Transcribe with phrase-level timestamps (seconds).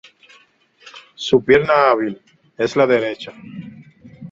[1.13, 2.19] Su pierna hábil
[2.57, 3.33] es la derecha.